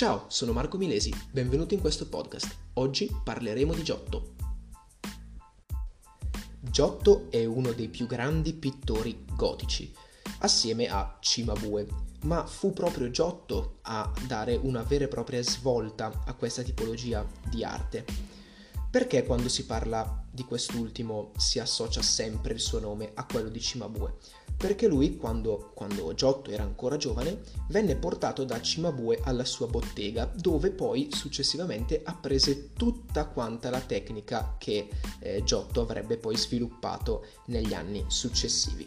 [0.00, 2.56] Ciao, sono Marco Milesi, benvenuto in questo podcast.
[2.76, 4.34] Oggi parleremo di Giotto.
[6.58, 9.94] Giotto è uno dei più grandi pittori gotici,
[10.38, 11.86] assieme a Cimabue,
[12.22, 17.62] ma fu proprio Giotto a dare una vera e propria svolta a questa tipologia di
[17.62, 18.06] arte.
[18.90, 23.60] Perché quando si parla di quest'ultimo si associa sempre il suo nome a quello di
[23.60, 24.16] Cimabue?
[24.60, 30.30] Perché lui, quando, quando, Giotto era ancora giovane, venne portato da Cimabue alla sua bottega,
[30.36, 37.72] dove poi successivamente apprese tutta quanta la tecnica che eh, Giotto avrebbe poi sviluppato negli
[37.72, 38.86] anni successivi.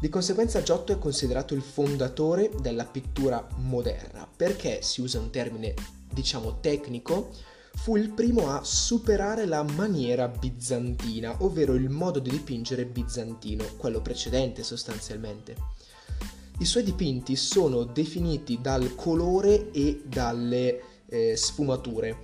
[0.00, 5.72] Di conseguenza Giotto è considerato il fondatore della pittura moderna, perché si usa un termine
[6.12, 7.30] diciamo tecnico,
[7.80, 14.02] fu il primo a superare la maniera bizantina, ovvero il modo di dipingere bizantino, quello
[14.02, 15.56] precedente sostanzialmente.
[16.58, 22.18] I suoi dipinti sono definiti dal colore e dalle eh, sfumature.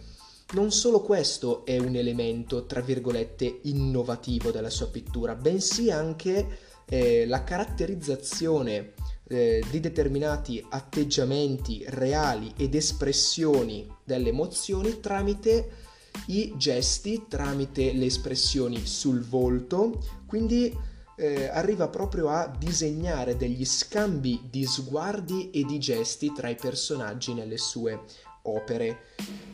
[0.52, 7.24] Non solo questo è un elemento, tra virgolette, innovativo della sua pittura, bensì anche eh,
[7.26, 8.92] la caratterizzazione
[9.28, 15.84] eh, di determinati atteggiamenti reali ed espressioni delle emozioni tramite
[16.26, 20.74] i gesti, tramite le espressioni sul volto, quindi
[21.16, 27.34] eh, arriva proprio a disegnare degli scambi di sguardi e di gesti tra i personaggi
[27.34, 28.00] nelle sue
[28.42, 28.98] opere.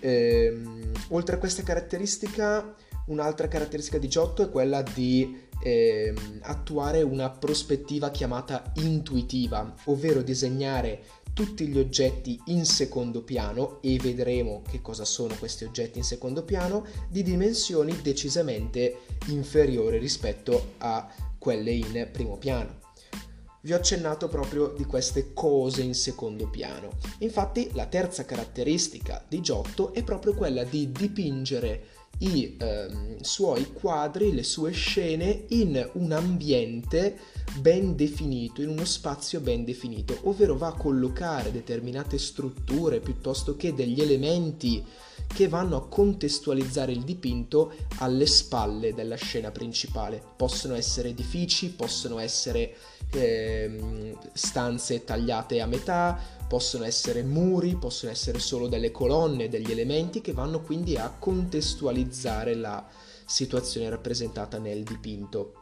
[0.00, 0.60] Eh,
[1.08, 2.74] oltre a questa caratteristica,
[3.06, 11.04] un'altra caratteristica di Giotto è quella di eh, attuare una prospettiva chiamata intuitiva, ovvero disegnare
[11.32, 16.42] tutti gli oggetti in secondo piano e vedremo che cosa sono questi oggetti in secondo
[16.44, 22.80] piano di dimensioni decisamente inferiori rispetto a quelle in primo piano.
[23.62, 26.90] Vi ho accennato proprio di queste cose in secondo piano.
[27.18, 31.84] Infatti la terza caratteristica di Giotto è proprio quella di dipingere
[32.18, 37.18] i ehm, suoi quadri, le sue scene in un ambiente
[37.58, 43.74] ben definito, in uno spazio ben definito, ovvero va a collocare determinate strutture piuttosto che
[43.74, 44.84] degli elementi
[45.26, 50.22] che vanno a contestualizzare il dipinto alle spalle della scena principale.
[50.36, 52.74] Possono essere edifici, possono essere
[53.12, 56.18] eh, stanze tagliate a metà,
[56.48, 62.54] possono essere muri, possono essere solo delle colonne, degli elementi che vanno quindi a contestualizzare
[62.54, 62.86] la
[63.24, 65.54] situazione rappresentata nel dipinto.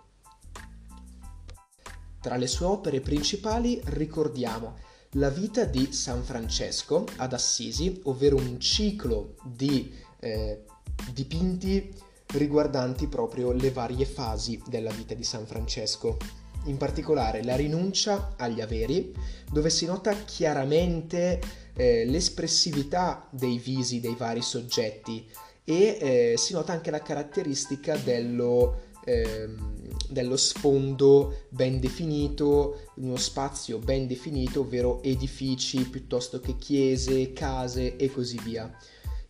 [2.21, 4.77] Tra le sue opere principali ricordiamo
[5.15, 10.65] la vita di San Francesco ad Assisi, ovvero un ciclo di eh,
[11.12, 11.93] dipinti
[12.32, 16.17] riguardanti proprio le varie fasi della vita di San Francesco.
[16.65, 19.15] In particolare la rinuncia agli averi,
[19.50, 21.41] dove si nota chiaramente
[21.75, 25.26] eh, l'espressività dei visi dei vari soggetti
[25.65, 29.78] e eh, si nota anche la caratteristica dello ehm,
[30.10, 38.10] dello sfondo ben definito, uno spazio ben definito, ovvero edifici piuttosto che chiese, case e
[38.10, 38.70] così via.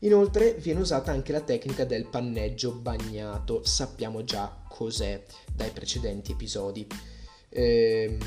[0.00, 5.22] Inoltre viene usata anche la tecnica del panneggio bagnato, sappiamo già cos'è
[5.54, 6.86] dai precedenti episodi.
[7.50, 8.19] Ehm,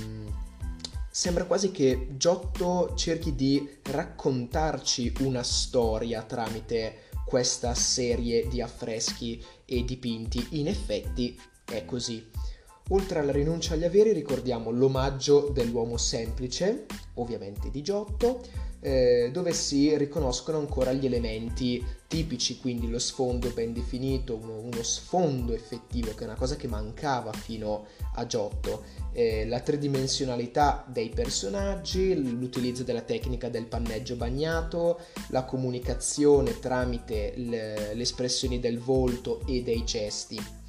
[1.09, 9.83] sembra quasi che Giotto cerchi di raccontarci una storia tramite questa serie di affreschi e
[9.83, 10.59] dipinti.
[10.59, 12.29] In effetti è così.
[12.89, 16.85] Oltre alla rinuncia agli averi ricordiamo l'omaggio dell'uomo semplice,
[17.15, 18.41] ovviamente di Giotto,
[18.81, 24.83] eh, dove si riconoscono ancora gli elementi tipici, quindi lo sfondo ben definito, uno, uno
[24.83, 27.85] sfondo effettivo, che è una cosa che mancava fino
[28.15, 28.83] a Giotto,
[29.13, 34.99] eh, la tridimensionalità dei personaggi, l'utilizzo della tecnica del panneggio bagnato,
[35.29, 40.61] la comunicazione tramite le, le espressioni del volto e dei gesti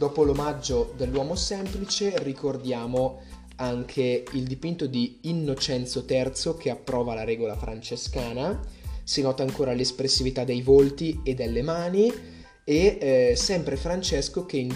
[0.00, 3.20] Dopo l'omaggio dell'uomo semplice ricordiamo
[3.56, 8.58] anche il dipinto di Innocenzo III che approva la regola francescana,
[9.04, 12.10] si nota ancora l'espressività dei volti e delle mani
[12.64, 14.74] e eh, sempre Francesco che in,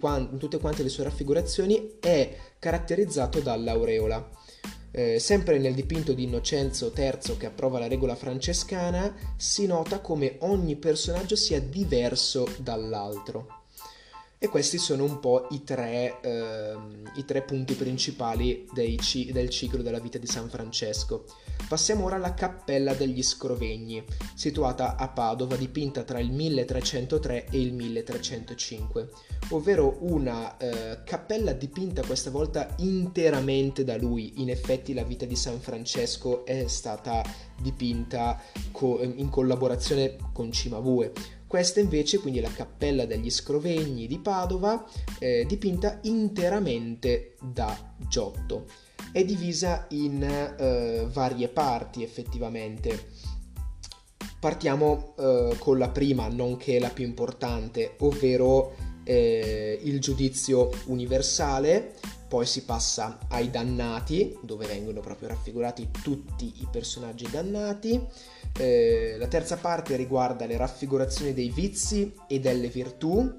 [0.00, 4.26] quanti, in, tutte quante le sue raffigurazioni è caratterizzato dall'aureola.
[4.90, 10.36] Eh, sempre nel dipinto di Innocenzo III che approva la regola francescana si nota come
[10.38, 13.60] ogni personaggio sia diverso dall'altro.
[14.44, 16.74] E questi sono un po' i tre, eh,
[17.14, 18.66] i tre punti principali
[18.98, 21.26] ci- del ciclo della vita di San Francesco.
[21.68, 24.04] Passiamo ora alla Cappella degli Scrovegni,
[24.34, 29.10] situata a Padova, dipinta tra il 1303 e il 1305,
[29.50, 34.40] ovvero una eh, cappella dipinta questa volta interamente da lui.
[34.42, 37.22] In effetti la vita di San Francesco è stata
[37.60, 38.42] dipinta
[38.72, 41.12] co- in collaborazione con Cimabue
[41.52, 44.88] questa invece, quindi la Cappella degli Scrovegni di Padova,
[45.18, 48.64] eh, dipinta interamente da Giotto.
[49.12, 53.08] È divisa in eh, varie parti effettivamente.
[54.40, 58.74] Partiamo eh, con la prima, nonché la più importante, ovvero
[59.04, 61.96] eh, il giudizio universale,
[62.32, 68.02] poi si passa ai dannati, dove vengono proprio raffigurati tutti i personaggi dannati.
[68.56, 73.30] Eh, la terza parte riguarda le raffigurazioni dei vizi e delle virtù,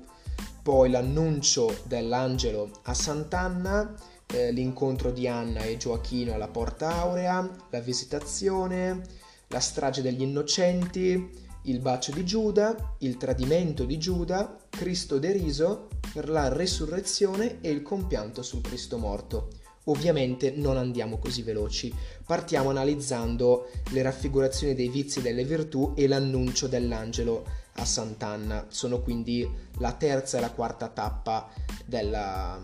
[0.61, 3.95] poi l'annuncio dell'angelo a Sant'Anna,
[4.27, 9.01] eh, l'incontro di Anna e Gioachino alla Porta Aurea, la visitazione,
[9.47, 11.31] la strage degli innocenti,
[11.63, 17.81] il bacio di Giuda, il tradimento di Giuda, Cristo deriso, per la resurrezione e il
[17.81, 19.49] compianto sul Cristo morto.
[19.85, 21.93] Ovviamente non andiamo così veloci,
[22.25, 28.67] partiamo analizzando le raffigurazioni dei vizi e delle virtù e l'annuncio dell'angelo a Sant'Anna.
[28.69, 29.49] Sono quindi
[29.79, 31.49] la terza e la quarta tappa
[31.85, 32.61] della,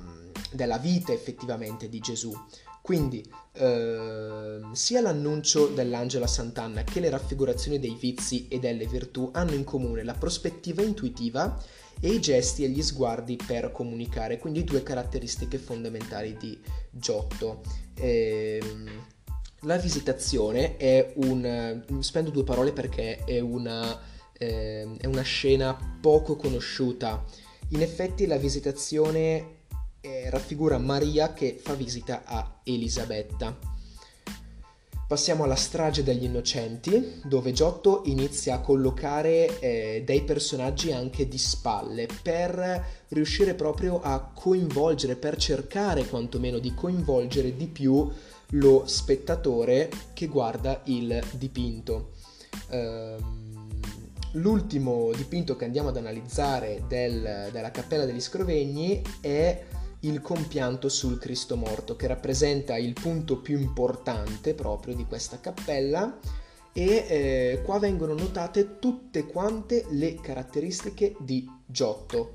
[0.52, 2.34] della vita effettivamente di Gesù.
[2.82, 3.24] Quindi
[3.54, 9.54] eh, sia l'annuncio dell'angelo a Sant'Anna che le raffigurazioni dei vizi e delle virtù hanno
[9.54, 11.62] in comune la prospettiva intuitiva
[12.00, 16.58] e i gesti e gli sguardi per comunicare, quindi due caratteristiche fondamentali di
[16.90, 17.62] Giotto.
[17.96, 18.62] Eh,
[19.64, 21.84] la visitazione è un...
[22.00, 24.00] spendo due parole perché è una,
[24.38, 27.24] eh, è una scena poco conosciuta.
[27.70, 29.58] In effetti la visitazione
[30.02, 33.78] eh, raffigura Maria che fa visita a Elisabetta.
[35.10, 41.40] Passiamo alla strage degli innocenti, dove Giotto inizia a collocare eh, dei personaggi anche di
[41.40, 48.08] spalle per riuscire proprio a coinvolgere, per cercare quantomeno di coinvolgere di più
[48.52, 52.12] lo spettatore che guarda il dipinto.
[52.70, 53.68] Um,
[54.34, 59.64] l'ultimo dipinto che andiamo ad analizzare del, della Cappella degli Scrovegni è
[60.02, 66.18] il compianto sul Cristo morto, che rappresenta il punto più importante proprio di questa cappella.
[66.72, 72.34] E eh, qua vengono notate tutte quante le caratteristiche di Giotto.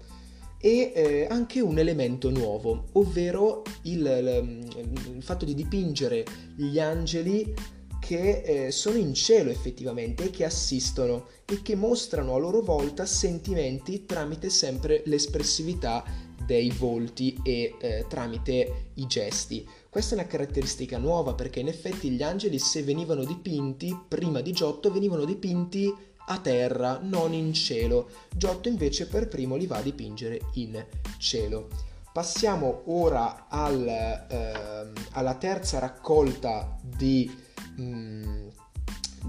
[0.59, 4.67] E eh, anche un elemento nuovo, ovvero il,
[5.15, 6.25] il, fatto di dipingere
[6.57, 7.55] gli angeli
[8.01, 13.07] che eh, sono in cielo effettivamente e che assistono e che mostrano a loro volta
[13.07, 16.05] sentimenti tramite sempre l'espressività
[16.45, 19.67] dei volti e eh, tramite i gesti.
[19.89, 24.53] Questa è una caratteristica nuova perché in effetti gli angeli se venivano dipinti prima di
[24.53, 25.93] Giotto venivano dipinti
[26.27, 28.09] a terra, non in cielo.
[28.35, 30.85] Giotto invece per primo li va a dipingere in
[31.19, 31.69] cielo.
[32.13, 37.29] Passiamo ora al, eh, alla terza raccolta di,
[37.77, 38.49] mh, mm,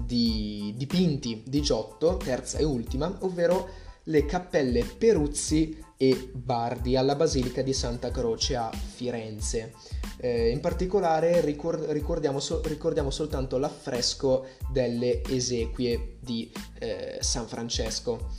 [0.04, 3.68] di dipinti di Giotto, terza e ultima, ovvero
[4.08, 9.72] le cappelle Peruzzi e Bardi alla Basilica di Santa Croce a Firenze.
[10.18, 18.30] Eh, in particolare ricord- ricordiamo, so- ricordiamo, soltanto l'affresco delle esequie di eh, San Francesco,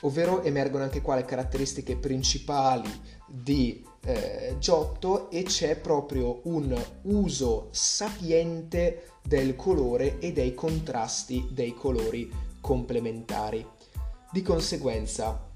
[0.00, 2.90] ovvero emergono anche qua le caratteristiche principali
[3.26, 11.74] di eh, Giotto e c'è proprio un uso sapiente del colore e dei contrasti dei
[11.74, 12.30] colori
[12.60, 13.66] complementari.
[14.34, 15.48] Di conseguenza,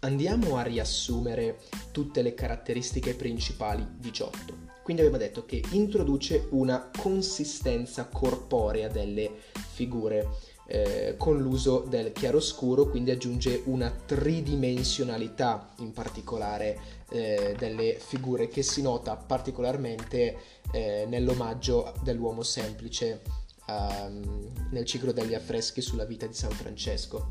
[0.00, 1.60] andiamo a riassumere
[1.90, 4.52] tutte le caratteristiche principali di Giotto.
[4.82, 9.30] Quindi abbiamo detto che introduce una consistenza corporea delle
[9.72, 10.28] figure
[10.66, 18.62] eh, con l'uso del chiaroscuro, quindi aggiunge una tridimensionalità in particolare eh, delle figure che
[18.62, 20.36] si nota particolarmente
[20.72, 23.22] eh, nell'omaggio dell'uomo semplice
[23.68, 27.30] um, nel ciclo degli affreschi sulla vita di San Francesco.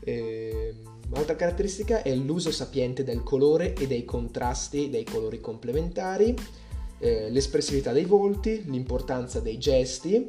[0.00, 0.74] E,
[1.08, 6.34] un'altra caratteristica è l'uso sapiente del colore e dei contrasti dei colori complementari,
[6.98, 10.26] eh, l'espressività dei volti, l'importanza dei gesti,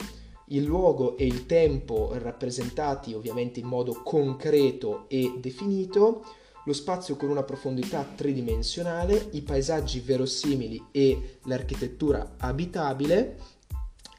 [0.51, 6.23] il luogo e il tempo rappresentati ovviamente in modo concreto e definito,
[6.65, 13.37] lo spazio con una profondità tridimensionale, i paesaggi verosimili e l'architettura abitabile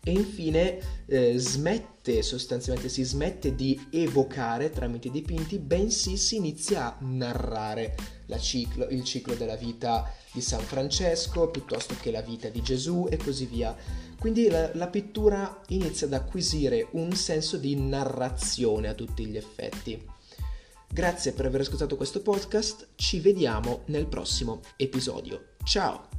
[0.05, 6.87] e infine eh, smette, sostanzialmente si smette di evocare tramite i dipinti, bensì si inizia
[6.87, 7.95] a narrare
[8.41, 13.17] ciclo, il ciclo della vita di San Francesco piuttosto che la vita di Gesù e
[13.17, 13.77] così via.
[14.19, 20.05] Quindi la, la pittura inizia ad acquisire un senso di narrazione a tutti gli effetti.
[20.89, 25.55] Grazie per aver ascoltato questo podcast, ci vediamo nel prossimo episodio.
[25.65, 26.12] Ciao!